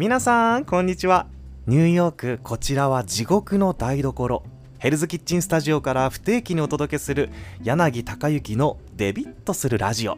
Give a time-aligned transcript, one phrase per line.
[0.00, 1.26] 皆さんこんにちは。
[1.66, 4.42] ニューヨークこちらは地獄の台所。
[4.78, 7.28] ヘルズキッチンスタジオから不定期にお届けする
[7.62, 10.16] 柳孝之のデビッとするラジオ。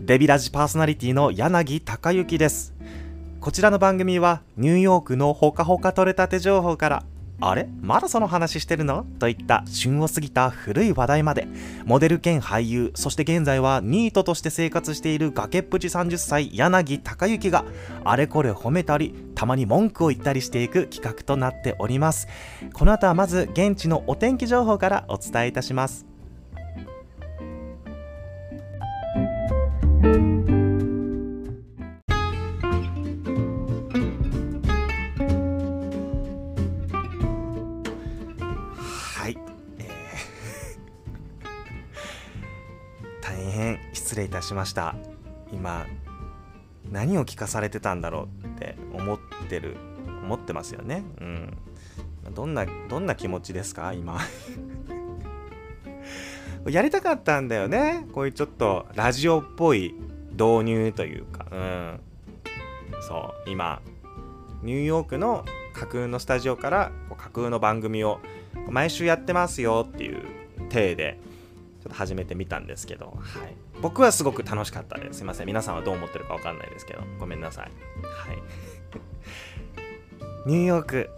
[0.00, 2.74] デビラジパーソナリティの柳孝之です。
[3.40, 7.02] こちらの番組はニューヨークのほかほか取れたて情報から
[7.40, 7.68] あれ？
[7.80, 9.04] まだその話してるの？
[9.18, 11.48] といった旬を過ぎた古い話題まで。
[11.84, 17.64] モデル兼俳優そして現在はニートとして生活している崖っぷち30歳柳孝之が
[18.04, 22.28] あれこれ褒めたりたまに文句を言ったりしていく企画となっております。
[22.72, 26.11] この後はまず現地のお天気情報からお伝えいたします。
[44.42, 44.94] しました。
[45.52, 45.86] 今
[46.90, 49.76] 何を聞かされてたんだろうって思ってる
[50.24, 51.04] 思ってますよね。
[51.20, 51.56] うん。
[52.34, 53.92] どんなどんな気持ちですか？
[53.92, 54.18] 今。
[56.68, 58.06] やりたかったんだよね。
[58.12, 59.94] こういうちょっとラジオっぽい
[60.32, 61.46] 導入というか。
[61.50, 62.00] うん。
[63.00, 63.50] そう。
[63.50, 63.82] 今
[64.62, 68.20] ニューヨークの架空のスタジオから架空の番組を
[68.68, 70.22] 毎週やってますよっていう
[70.70, 71.18] 体で
[71.92, 75.18] 始めてみたんですけど、はい、僕はすごく楽しかったです。
[75.18, 75.46] すいません。
[75.46, 77.02] 皆さんはどう思ってるかわかんないですけど。
[77.18, 77.70] ごめんなさい。
[78.02, 78.38] はい。
[80.46, 81.10] ニューヨーク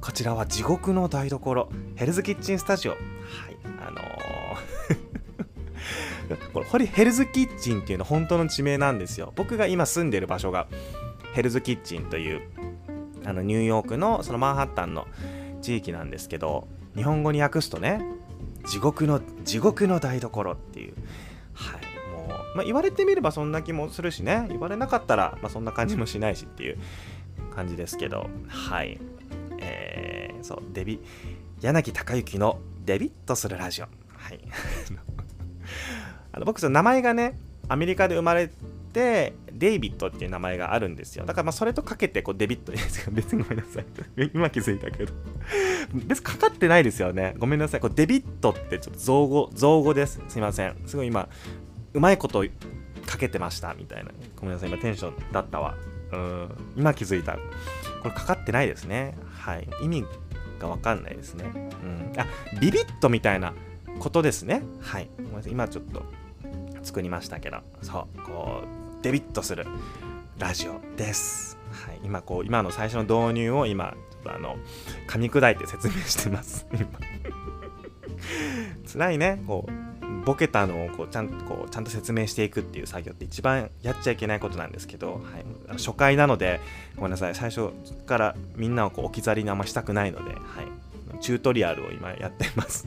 [0.00, 1.68] こちらは地獄の台所。
[1.96, 3.00] ヘルズキッチンスタジオはい。
[3.86, 4.02] あのー
[6.52, 9.32] これホリヘルズキッチンっていうの本当の地名なんですよ。
[9.36, 10.66] 僕が今住んでる場所が
[11.34, 12.42] ヘルズキッチンという
[13.24, 15.06] あのニューヨークのそのマンハッタンの
[15.60, 18.04] 地域なんですけど日本語に訳すとね
[18.66, 20.94] 地獄の地獄の台所っていう。
[21.54, 21.80] はい。
[22.12, 24.46] もう、まあ、言われてみればそんな気もするしね。
[24.48, 26.78] 言われなかったら、まあ、そんな感じもしないしっていう
[27.54, 28.28] 感じですけど。
[28.48, 28.98] はい。
[29.58, 30.62] えー、そう。
[30.72, 31.00] デビ
[31.60, 33.86] 柳孝之のデビッとするラジオ。
[34.16, 34.40] はい。
[36.32, 38.50] あの僕その名前がねアメリカで生まれ
[38.92, 41.24] てデイビッドっていう名前があるんですよ。
[41.24, 43.86] だからまあそれとかけてこうデビッドです別にごめんなさい。
[44.34, 45.12] 今気づいたけど。
[45.94, 47.34] 別にかかってないですよね。
[47.38, 47.80] ごめんなさい。
[47.80, 50.20] こうデビッドってちょっと造語造語です。
[50.28, 50.76] すいません。
[50.86, 51.28] すごい今
[51.94, 52.44] うまいこと
[53.06, 53.74] かけてました。
[53.74, 54.10] みたいな。
[54.36, 54.68] ごめんなさい。
[54.68, 55.76] 今テンションだったわ。
[56.12, 56.48] うん。
[56.76, 57.34] 今気づいた。
[58.02, 59.16] これかかってないですね。
[59.32, 59.68] はい。
[59.82, 60.04] 意味
[60.58, 61.70] がわかんないですね。
[61.82, 62.12] うん。
[62.20, 62.26] あ
[62.60, 63.54] ビビッドみたいな
[63.98, 64.62] ことですね。
[64.80, 65.10] はい。
[65.18, 65.52] ごめんなさい。
[65.52, 66.02] 今ちょっと
[66.82, 67.58] 作りましたけど。
[67.82, 68.22] そう。
[68.22, 69.66] こうデビットする
[70.38, 74.56] ラジオです、はい、今こう今の最初の導入を今ちょっとあの
[75.08, 76.66] 噛み砕いて説明してます。
[78.92, 79.42] 辛いね。
[79.46, 79.72] こう
[80.24, 85.22] ボケたのをこうちゃんとこうちゃんと説明していくっていう作業って一番やっちゃいけないことなんですけど、はい、
[85.68, 86.60] あの初回なので
[86.94, 87.34] ごめんなさい。
[87.34, 87.70] 最初
[88.06, 90.40] からみんなをこう置き去りにあんましたくないので、はい、
[91.20, 92.86] チュートリアルを今やってます、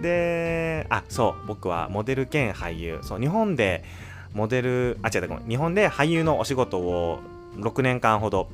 [0.00, 3.00] であそう僕はモデル兼俳優。
[3.02, 3.84] そう日本で
[4.32, 5.48] モデルあ違うごめん。
[5.48, 7.20] 日本で俳優のお仕事を
[7.56, 8.48] 6年間ほど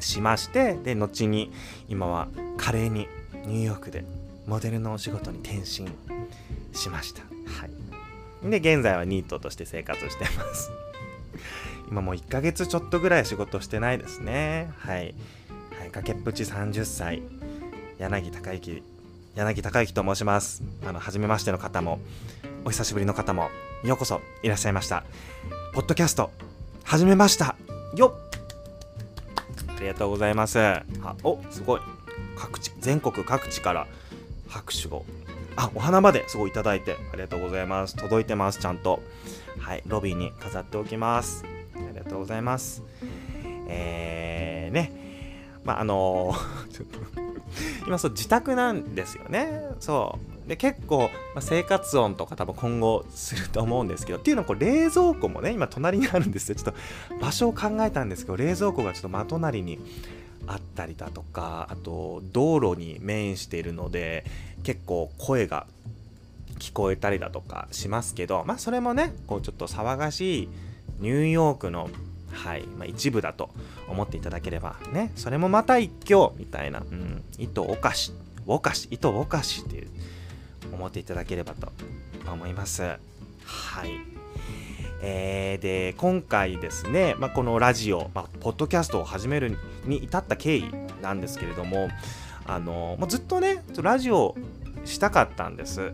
[0.00, 1.52] しましてで後に
[1.88, 3.08] 今は華麗に
[3.46, 4.04] ニューヨークで
[4.46, 5.88] モデルのお仕事に転身
[6.72, 7.22] しました。
[7.22, 8.50] はい。
[8.50, 10.70] で現在はニートとして生活してます。
[11.88, 14.70] 今もう1ヶ月ちょっとぐらい仕事してないですね。
[14.78, 15.14] はい、
[15.78, 17.22] はい、崖っぷち30歳。
[17.98, 18.82] 柳孝之
[19.34, 20.62] 柳孝之と申します。
[20.86, 22.00] あの初めましての方も
[22.66, 23.48] お久しぶりの方も
[23.82, 25.04] ようこそいらっしゃいました。
[25.72, 26.30] ポッドキャスト
[26.84, 27.56] 始めました。
[27.96, 29.74] よっ。
[29.74, 30.58] ありがとうございます。
[30.58, 30.84] あ
[31.24, 31.80] おすごい。
[32.36, 33.86] 各地全国各地から
[34.48, 35.06] 拍手を。
[35.56, 37.96] あお花まですごいいただいてありがとうございます。
[37.96, 39.02] 届いてますちゃんと。
[39.58, 41.44] はいロビーに飾っておきます。
[41.74, 42.82] ありがとうございます。
[43.68, 44.92] えー、ね。
[45.64, 46.34] まああの
[46.70, 47.31] ちょっと
[47.86, 49.62] 今そう自宅なんですよね。
[49.80, 50.48] そう。
[50.48, 56.56] で結構、まあ、生活音とか多分今後すると思うんですけどっていうのはこう冷蔵庫もね今隣にあるんですよ。
[56.56, 56.74] ちょっ
[57.10, 59.78] と場所を考えたんですけど冷蔵庫がちょっと真隣に
[60.46, 64.24] あったりだとかあと道路に面しているので
[64.64, 65.66] 結構声が
[66.58, 70.48] 聞こえたりだとかしますけどまあそれもねこうちょっと騒がしい
[71.00, 71.88] ニューヨークの
[72.44, 73.50] はい、まあ、一部だと
[73.88, 75.12] 思っていただければね。
[75.14, 78.12] それもまた一興みたいな、うん、糸おかし
[78.46, 79.88] おかし糸おかしっていう
[80.72, 81.72] 思っていただければと
[82.26, 82.82] 思います。
[82.82, 82.96] は
[83.86, 84.00] い。
[85.04, 90.64] えー、で今回ですね、まあ、このラジオ、まあ、ポッドキャストを始めるに至った経緯
[91.00, 91.88] なんですけれども
[92.46, 94.36] あのもうずっとねラジオ
[94.84, 95.92] したかったんです。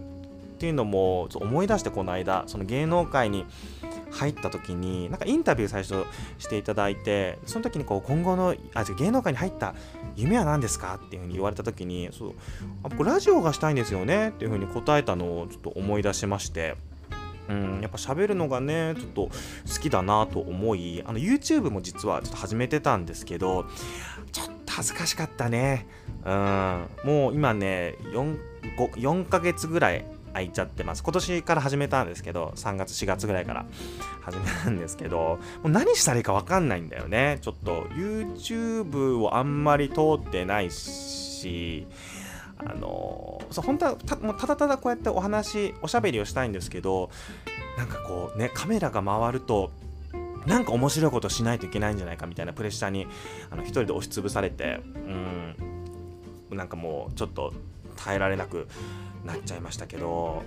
[0.58, 3.46] っていうのも思い出してこの間その芸能界に
[4.10, 6.04] 入った時になんかインタビュー最初
[6.38, 9.74] していただいてその時にこう今後のあ芸能界に入った
[10.16, 12.34] 夢は何ですかっていうふうに言われた時にそう
[12.82, 16.76] あ僕ラジオがしたいんですよねっていうふうに答えたのをちょっと思い出しまして
[17.48, 19.30] うん、やっぱ喋るのがねちょっと好
[19.80, 23.64] きだなと思いあの YouTube も実はちょっと始めてたんですけど
[24.32, 25.86] ちょっと恥ずかしかったね。
[26.24, 28.38] うんもう今ね 4,
[28.76, 31.02] 4ヶ月ぐらい空いちゃってます。
[31.02, 33.66] 今年から始めたんですけど3月4月ぐらいから
[34.22, 37.38] 始めたんですけどもう何したらいいか分かんないんだよね。
[37.40, 41.86] ちょっと YouTube をあんまり通ってないし
[42.58, 47.10] あのそう本当はたもうただただこうやってお話おしゃべりをしたいんですけど
[47.76, 49.70] なんかこうねカメラが回ると
[50.46, 53.06] なんか面白いことしないといけないんじゃないかみたいなプレッシャーに
[53.50, 55.54] あの一人で押しつぶされてうん。
[56.50, 57.52] なんかもうちょっと
[57.98, 58.68] 耐えられなく
[59.24, 60.42] なっちゃいましたけど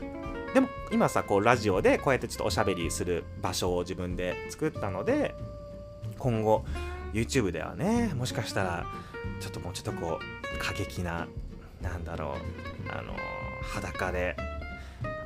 [0.54, 5.36] でも今さこうラジオでこうやってちょっとおしゃべりする場所を自分で作ったので
[6.18, 6.66] 今後
[7.14, 8.86] YouTube ではねもしかしたら
[9.40, 11.28] ちょっともうちょっとこう過激な
[11.82, 12.36] なんだろ
[12.88, 13.14] うあの
[13.62, 14.36] 裸で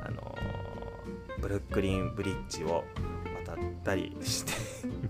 [0.02, 0.36] あの
[1.38, 2.84] ブルックリンブリッジを
[3.44, 4.52] 渡ったりして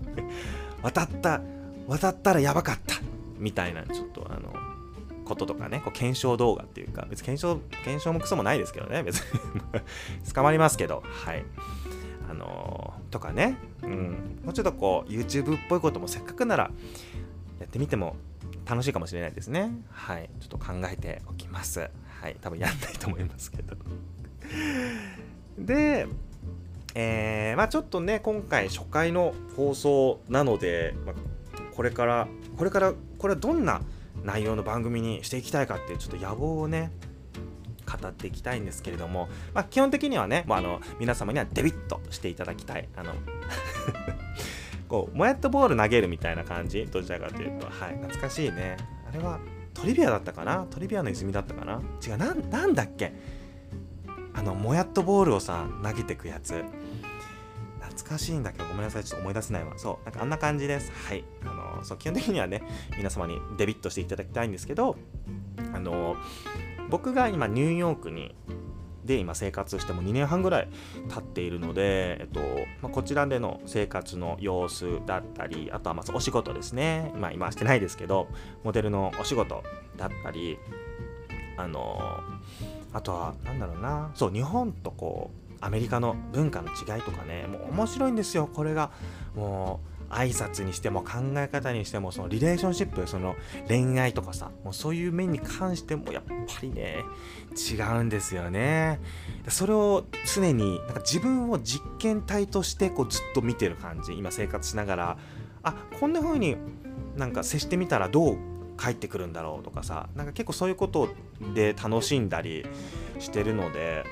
[0.81, 1.41] 渡った
[1.87, 2.95] 渡ったらやばかった
[3.37, 4.46] みたいなちょっとあの
[5.27, 9.39] こととかねこう検証動画っていうか別に検証検証もクソもないですけどね別に
[10.33, 11.43] 捕まりますけどはい
[12.29, 16.71] あのー、とかね、うん、もうちょっとこう YouTube っぽいこともせっかくなら
[17.59, 18.17] やってみても
[18.67, 19.71] 楽しいかもしれないですね。
[19.91, 20.29] はい。
[20.41, 21.89] ちょっと考えておきます。
[22.19, 22.35] はい。
[22.41, 23.75] 多分やんないと思いますけど。
[25.57, 26.07] で、
[26.93, 31.15] えー、まあちょっとね、今回初回の放送なので、まあ、
[31.75, 32.27] これから、
[32.57, 33.81] これから、これはどんな
[34.27, 36.91] 内容の番組にしていきたいかっていうちょっと野望をね、
[37.85, 42.89] 語っていきたいんですけれども、まあ、基本的にはね、もうあの皆様にはデビットしていただきたい。
[42.97, 43.13] あの
[44.89, 47.65] こうもやっとボール投げるみたいな感じどちらかというと。
[47.67, 48.77] はい懐かしいね。
[49.09, 49.39] あれは
[49.73, 50.65] トリビアだったかな？
[50.69, 51.81] トリビアの泉だったかな？
[52.05, 53.13] 違うななんだっけ？
[54.33, 56.63] あのもやっとボールをさ投げてくやつ。
[57.97, 59.73] 懐かしいんだけどごめんなさいちょっと思い出せないわ。
[59.77, 60.91] そうなんかあんな感じです。
[61.07, 61.23] はい。
[61.43, 62.61] あのそう基本的にはね
[62.97, 64.95] 皆様にデビットしていただきたいんですけど
[65.73, 66.15] あの
[66.89, 68.35] 僕が今ニューヨークに
[69.05, 70.67] で今生活しても2年半ぐらい
[71.09, 72.39] 経っているので、えっと
[72.81, 78.27] まあ、こちらでの生活の様子だったりあとはまずお仕事ですね、まあ、今してないですけど
[78.63, 79.63] モデルのお仕事
[79.95, 80.59] だったり
[81.55, 82.21] あの
[82.93, 84.11] あとは何だろうな。
[84.13, 88.91] そう日本とこうアメリカの文化の違いとかねもう面白いんですよこれが。
[89.35, 93.35] もう挨拶にしても考え方にしてもそのリレーションシップその
[93.67, 97.03] 恋愛とかさもうそういう面に関してもやっぱりね
[97.55, 98.99] 違うんですよね。
[99.49, 104.13] それを常になんか自分を実験体としてこうずっと見てる感じ。
[104.13, 105.17] 今生活しながら
[105.63, 106.55] あこんな風に
[107.15, 108.37] なんか接してみたらどう
[108.79, 111.09] 帰ってくるんだろうとかさなんか結構そういうこと
[111.53, 112.65] で楽しんだり
[113.19, 114.05] してるので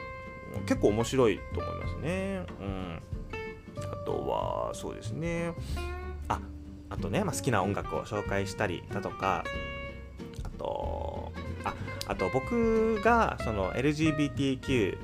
[0.65, 2.45] 結構面白いと思いますね。
[2.59, 3.01] うん。
[3.77, 5.53] あとはそうですね。
[6.27, 6.39] あ
[6.89, 9.43] あとね、まあ、好きな音楽を紹介したりだとか
[10.43, 11.31] あと
[11.63, 11.73] あ
[12.07, 14.97] あと僕がその LGBTQ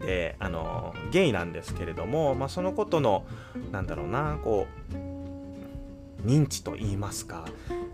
[0.00, 3.24] であのゲイなんですけれども、まあ、そのことの
[3.70, 7.46] なんだろうなこう認知と言いますか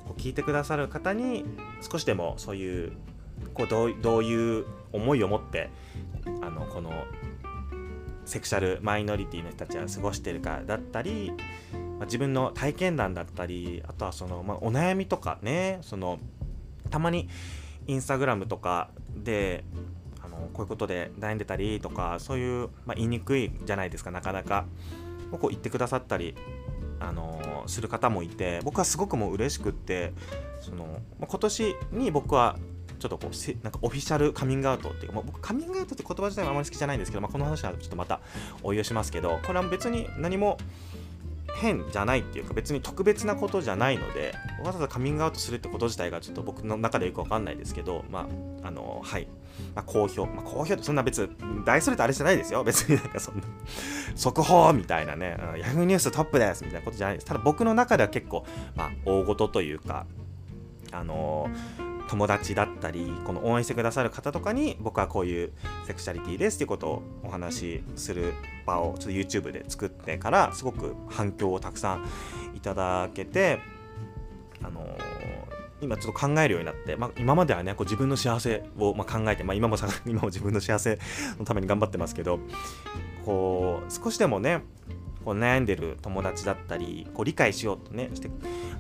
[0.04, 1.44] こう聞いてくださる方に
[1.88, 2.92] 少しでもそういう
[3.54, 5.70] こうどうどういう思いを持って
[6.42, 7.04] あのこの
[8.24, 11.32] セクシャルマイノリティの人たちは過ごしてるかだったり、
[11.72, 16.18] まあ、自分の体験談だったりあとはその、まあ、お悩みとかねその
[16.90, 17.28] たまに
[17.86, 19.64] インスタグラムとかで
[20.24, 24.66] あのこういうことで悩んでたりとかそういう、まあ、言いにくいじゃないですかなかなか。
[25.32, 26.34] こう言ってくださったり
[27.00, 30.12] あのする方もいて僕はすごくもう嬉しくって
[30.60, 32.56] その、ま、今年に僕は
[32.98, 38.20] ちょっとこうなんかオフィシャルカミングアウトっていうか、まあ、僕カミングアウトって言葉自体はあまり好きじゃないんですけど、まあ、この話はちょっとまた
[38.62, 40.58] お言いしますけどこれは別に何も
[41.56, 48.28] 変じゃないっていうか別に特別なことじゃないのでわざわざカミングアウトするってこと自体がちょっと僕の中でよくわかんないですけどま
[48.62, 49.26] ああのはい、
[49.74, 51.30] まあ、公表、まあ、公表ってそんな別
[51.64, 52.62] 大それとあれじゃないですよ。
[52.64, 53.42] 別になんかそんな
[54.14, 57.26] 速報みたいなねヤフーニューストップですみたいなことじゃないです。
[57.26, 60.04] ただ僕の中では結構まあ大事というか
[60.92, 65.52] あのー友達だったりこの応援してくださる方とかに僕はこういう
[65.86, 68.32] セクシャリティですっていうことをお話しする
[68.64, 72.06] 場をちょっと YouTube で作ってからすごく反響をたくさん
[72.54, 73.60] いただけて
[74.62, 74.96] あのー、
[75.82, 80.98] 今ちょっと考えるようになって、まあ、今まではねこう自分の幸せをま考えて、まあ、今も 今も自分の幸せ
[81.38, 82.40] のために頑張ってますけど
[83.24, 84.62] こう少しでもね
[85.24, 88.30] こう悩んでる友達だったりこう理解しようとねして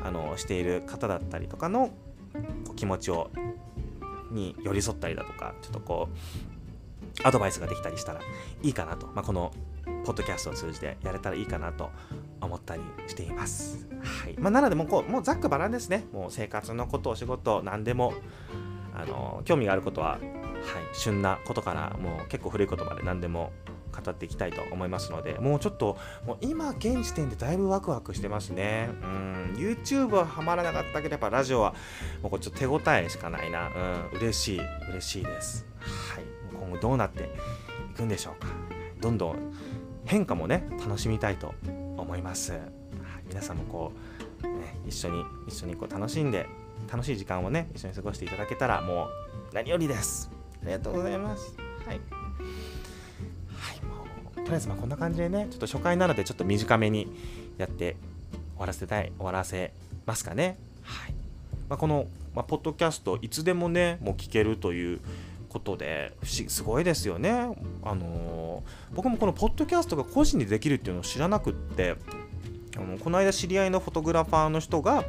[0.02, 1.90] あのしている方だったりとかの
[2.76, 3.30] 気持ちを
[4.30, 6.16] に寄り添ったりだとかちょっとこう
[7.26, 8.20] アドバイスができたりしたら
[8.62, 9.52] いいかなと、まあ、この
[10.04, 11.90] ポッドキャストを通じてやれたらいいかなと
[12.40, 13.88] 思ったりしています。
[14.02, 16.04] はいまあ、なのでもうこうもうざっくばらんですね。
[16.12, 18.12] もう生活のこと、お仕事、何でも
[18.94, 20.20] あの興味があることは、はい、
[20.92, 23.52] 旬なことからもう結構古いことまで何でも
[24.04, 28.90] 語っていきたいと思いますのでもうちょっともう今現時点でだいぶワクワクしてますね。
[29.02, 29.54] うん。
[29.56, 31.74] YouTube はハマらなかったけどやっぱラジオは
[32.22, 33.68] もうこれちょっと手応えしかないな。
[33.68, 34.18] うん。
[34.18, 34.60] 嬉しい。
[34.90, 35.66] 嬉しいです。
[35.80, 36.24] はい。
[36.52, 38.48] 今後どうなっていくんでしょうか。
[39.00, 39.52] どんどん
[40.04, 41.54] 変化もね楽しみたいと
[41.96, 42.60] 思います、はい、
[43.28, 43.92] 皆さんもこ
[44.42, 46.46] う、ね、一緒に一緒にこう楽しんで
[46.90, 49.06] 楽しい時間をね一緒に過ごしていただけたらも
[49.52, 50.30] う何よりです。
[50.62, 51.56] ありがとうございます。
[51.86, 52.15] はい。
[54.46, 57.08] とりあえずまあこんな感じでね、ちょっと初回なのでちょっと短めに
[57.58, 57.96] やって
[58.54, 59.72] 終わらせたい、終わらせ
[60.06, 60.56] ますかね。
[60.84, 61.14] はい。
[61.68, 65.00] まあ、この、まあ、ポッドキャスト、いつでもね、もう聞けるという
[65.48, 67.30] ことで、不思、すごいですよね。
[67.82, 71.96] あのー、僕もこのポッドキャストが個人でできるっていうのを知らなくって、
[72.76, 75.04] あのこの間知り合いのフォトグラファーの人が、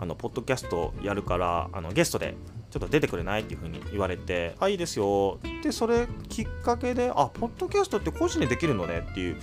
[0.00, 2.34] あのポッドキャストやるからあのゲストで
[2.70, 5.38] ちょっと出てくれないっていう風に言われて、あ、いいですよ。
[5.62, 9.36] で、それきっかけで、あ、ポッドキャストって個人でできるのねっていう、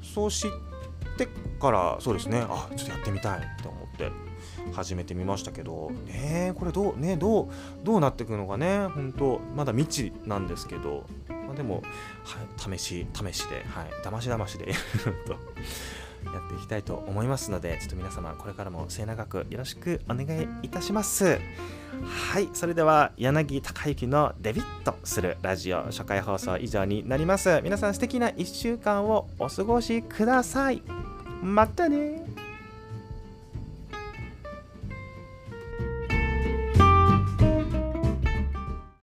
[0.00, 0.50] そう知っ
[1.18, 1.26] て
[1.60, 4.10] から、そうですね、あ、ちょっとやってみたいと思って
[4.72, 7.48] 始めてみましたけど、ねこれどう、ねどう、
[7.82, 11.82] どうなっていくのかね、本当まだ未知なんですけど、まあ、でも、
[12.24, 14.72] はい、試し、試しで、はい、だましだましで。
[16.26, 21.38] やっていきたいと思いますので、ちょっと皆様、これからも末永くよろしくお願いいたします。
[22.30, 27.60] はい、それでは柳孝之のデビットするラジオ初回放送以上になります。
[27.62, 30.82] 皆さん素敵な1週間をお過ごしください。
[31.42, 32.31] またね